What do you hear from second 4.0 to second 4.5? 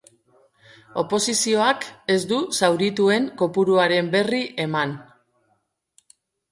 berri